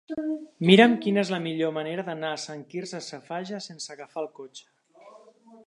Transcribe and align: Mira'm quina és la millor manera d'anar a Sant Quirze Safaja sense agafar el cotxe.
Mira'm 0.69 0.95
quina 1.03 1.21
és 1.23 1.31
la 1.33 1.39
millor 1.43 1.73
manera 1.75 2.05
d'anar 2.07 2.31
a 2.37 2.41
Sant 2.45 2.63
Quirze 2.73 3.03
Safaja 3.09 3.61
sense 3.69 3.93
agafar 3.97 4.25
el 4.25 4.33
cotxe. 4.41 4.69